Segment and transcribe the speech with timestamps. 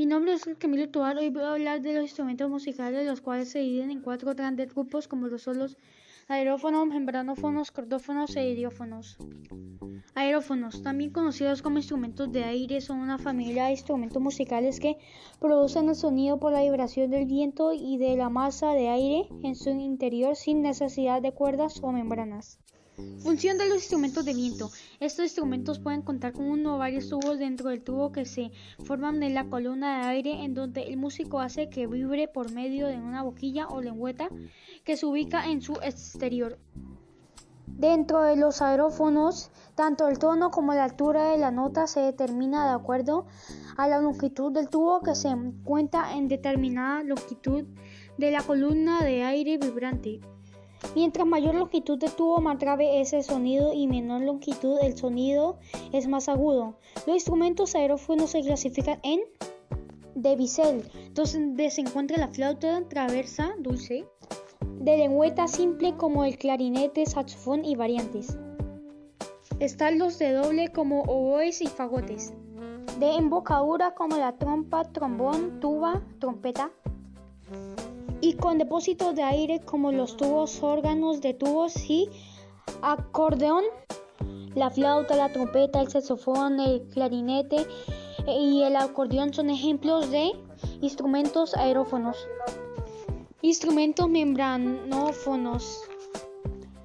[0.00, 1.18] Mi nombre es Camilo Tovar.
[1.18, 4.72] Hoy voy a hablar de los instrumentos musicales, los cuales se dividen en cuatro grandes
[4.72, 5.76] grupos, como los son los
[6.26, 9.18] aerófonos, membranófonos, cordófonos e idiófonos.
[10.14, 14.96] Aerófonos, también conocidos como instrumentos de aire, son una familia de instrumentos musicales que
[15.38, 19.54] producen el sonido por la vibración del viento y de la masa de aire en
[19.54, 22.58] su interior sin necesidad de cuerdas o membranas.
[23.22, 24.70] Función de los instrumentos de viento.
[24.98, 28.50] Estos instrumentos pueden contar con uno o varios tubos dentro del tubo que se
[28.84, 32.86] forman en la columna de aire en donde el músico hace que vibre por medio
[32.86, 34.28] de una boquilla o lengüeta
[34.84, 36.58] que se ubica en su exterior.
[37.66, 42.66] Dentro de los aerófonos, tanto el tono como la altura de la nota se determina
[42.66, 43.26] de acuerdo
[43.76, 47.64] a la longitud del tubo que se encuentra en determinada longitud
[48.18, 50.20] de la columna de aire vibrante.
[50.94, 55.58] Mientras mayor longitud de tubo, más grave es el sonido y menor longitud el sonido
[55.92, 56.78] es más agudo.
[57.06, 59.20] Los instrumentos aerófonos se clasifican en
[60.14, 60.82] de bisel,
[61.14, 64.06] donde se encuentra la flauta traversa dulce,
[64.80, 68.36] de lengüeta simple como el clarinete, saxofón y variantes.
[69.60, 72.32] Están los de doble como oboes y fagotes,
[72.98, 76.70] de embocadura como la trompa, trombón, tuba, trompeta
[78.30, 82.08] y con depósitos de aire como los tubos, órganos de tubos y
[82.80, 83.64] acordeón,
[84.54, 87.66] la flauta, la trompeta, el saxofón, el clarinete
[88.28, 90.30] y el acordeón son ejemplos de
[90.80, 92.16] instrumentos aerófonos.
[93.42, 95.80] Instrumentos membranófonos.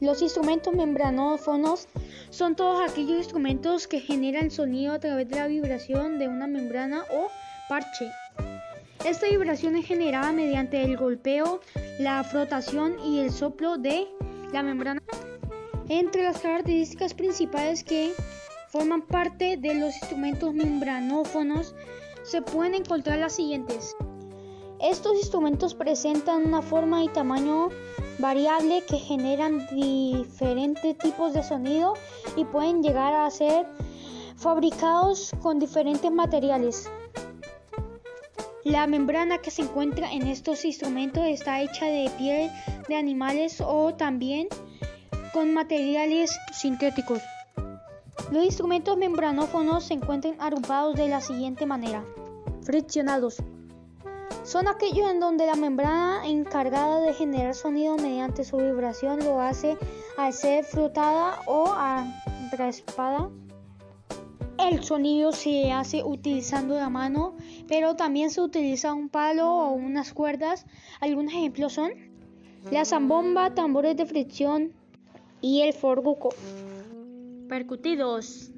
[0.00, 1.86] Los instrumentos membranófonos
[2.30, 7.02] son todos aquellos instrumentos que generan sonido a través de la vibración de una membrana
[7.12, 7.26] o
[7.68, 8.10] parche.
[9.04, 11.60] Esta vibración es generada mediante el golpeo,
[11.98, 14.08] la frotación y el soplo de
[14.52, 15.02] la membrana.
[15.88, 18.12] Entre las características principales que
[18.68, 21.74] forman parte de los instrumentos membranófonos
[22.24, 23.94] se pueden encontrar las siguientes.
[24.80, 27.68] Estos instrumentos presentan una forma y tamaño
[28.18, 31.94] variable que generan diferentes tipos de sonido
[32.36, 33.66] y pueden llegar a ser
[34.36, 36.90] fabricados con diferentes materiales.
[38.66, 42.50] La membrana que se encuentra en estos instrumentos está hecha de piel
[42.88, 44.48] de animales o también
[45.32, 47.22] con materiales sintéticos.
[48.32, 52.02] Los instrumentos membranófonos se encuentran agrupados de la siguiente manera.
[52.62, 53.36] Friccionados.
[54.42, 59.78] Son aquellos en donde la membrana encargada de generar sonido mediante su vibración lo hace
[60.18, 61.72] al ser frotada o
[62.50, 63.30] raspada.
[64.68, 67.36] El sonido se hace utilizando la mano,
[67.68, 70.66] pero también se utiliza un palo o unas cuerdas.
[70.98, 71.92] Algunos ejemplos son
[72.72, 74.72] la zambomba, tambores de fricción
[75.40, 76.30] y el forguco.
[77.48, 78.50] Percutidos.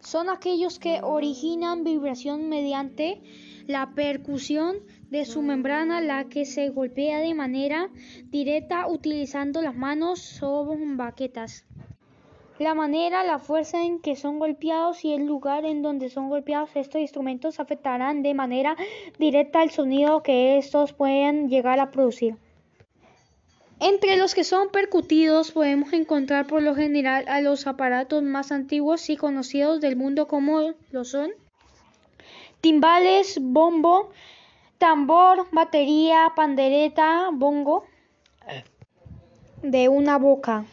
[0.00, 3.22] Son aquellos que originan vibración mediante
[3.66, 4.76] la percusión
[5.08, 7.88] de su membrana, la que se golpea de manera
[8.26, 11.64] directa utilizando las manos o baquetas.
[12.58, 16.70] La manera, la fuerza en que son golpeados y el lugar en donde son golpeados
[16.74, 18.76] estos instrumentos afectarán de manera
[19.18, 22.36] directa el sonido que estos pueden llegar a producir.
[23.80, 29.10] Entre los que son percutidos podemos encontrar por lo general a los aparatos más antiguos
[29.10, 31.30] y conocidos del mundo como lo son
[32.60, 34.10] timbales, bombo,
[34.78, 37.86] tambor, batería, pandereta, bongo
[39.62, 40.64] de una boca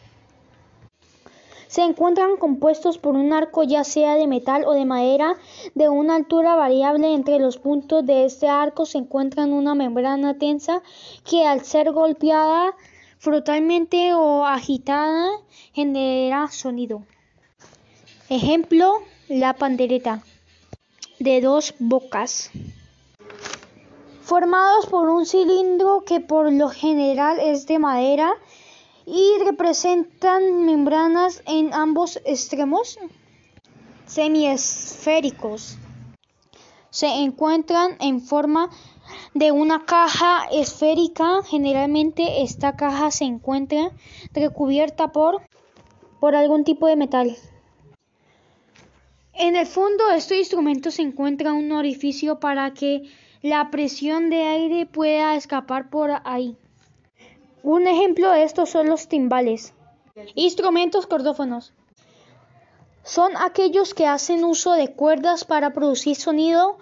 [1.69, 5.37] se encuentran compuestos por un arco ya sea de metal o de madera
[5.75, 7.13] de una altura variable.
[7.13, 10.81] Entre los puntos de este arco se encuentra una membrana tensa
[11.23, 12.73] que al ser golpeada
[13.19, 15.29] frontalmente o agitada
[15.71, 17.03] genera sonido.
[18.29, 18.95] Ejemplo,
[19.27, 20.23] la pandereta
[21.19, 22.49] de dos bocas
[24.23, 28.33] formados por un cilindro que por lo general es de madera
[29.11, 32.99] y representan membranas en ambos extremos
[34.05, 35.77] semiesféricos.
[36.91, 38.69] Se encuentran en forma
[39.33, 41.41] de una caja esférica.
[41.43, 43.91] Generalmente esta caja se encuentra
[44.33, 45.41] recubierta por,
[46.19, 47.35] por algún tipo de metal.
[49.33, 53.09] En el fondo de este instrumento se encuentra un orificio para que
[53.41, 56.57] la presión de aire pueda escapar por ahí.
[57.63, 59.73] Un ejemplo de estos son los timbales.
[60.35, 61.73] Instrumentos cordófonos.
[63.03, 66.77] Son aquellos que hacen uso de cuerdas para producir sonido.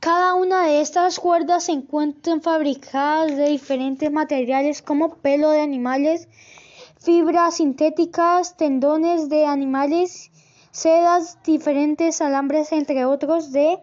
[0.00, 6.28] Cada una de estas cuerdas se encuentran fabricadas de diferentes materiales como pelo de animales,
[6.98, 10.30] fibras sintéticas, tendones de animales,
[10.70, 13.78] sedas, diferentes alambres, entre otros, de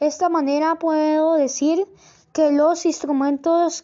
[0.00, 1.86] esta manera puedo decir
[2.32, 3.82] que los instrumentos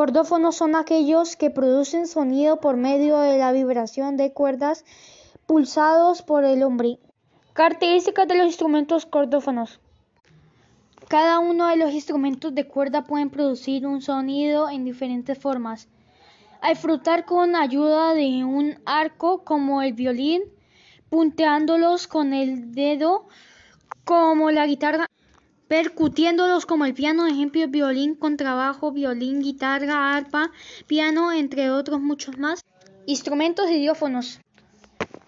[0.00, 4.86] cordófonos son aquellos que producen sonido por medio de la vibración de cuerdas
[5.44, 6.98] pulsados por el hombre.
[7.52, 9.78] Características de los instrumentos cordófonos.
[11.06, 15.86] Cada uno de los instrumentos de cuerda pueden producir un sonido en diferentes formas.
[16.62, 20.44] Al frutar con ayuda de un arco como el violín,
[21.10, 23.28] punteándolos con el dedo
[24.06, 25.09] como la guitarra,
[25.70, 30.50] percutiéndolos como el piano, ejemplo violín, contrabajo, violín, guitarra, arpa,
[30.88, 32.64] piano, entre otros muchos más.
[33.06, 34.40] Instrumentos idiófonos.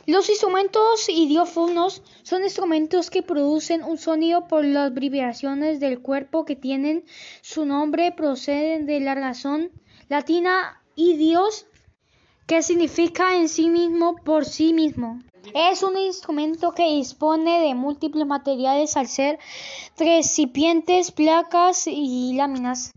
[0.04, 6.56] Los instrumentos idiófonos son instrumentos que producen un sonido por las vibraciones del cuerpo que
[6.56, 7.04] tienen
[7.40, 9.70] su nombre, proceden de la razón
[10.08, 11.66] latina idios,
[12.48, 15.20] que significa en sí mismo por sí mismo.
[15.54, 19.38] Es un instrumento que dispone de múltiples materiales al ser
[19.98, 22.92] recipientes, placas y láminas.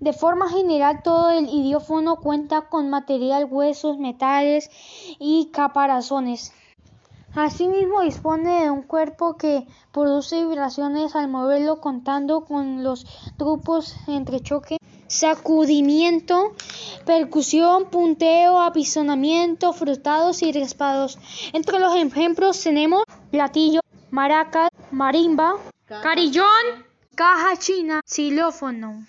[0.00, 4.70] De forma general, todo el idiófono cuenta con material, huesos, metales
[5.18, 6.52] y caparazones.
[7.34, 13.06] Asimismo, dispone de un cuerpo que produce vibraciones al moverlo, contando con los
[13.38, 14.77] grupos entre choque,
[15.08, 16.54] sacudimiento,
[17.04, 21.18] percusión, punteo, apisonamiento, frutados y raspados.
[21.52, 25.56] Entre los ejemplos tenemos platillo, maracas, marimba,
[25.86, 29.04] carillón, caja china, xilófono.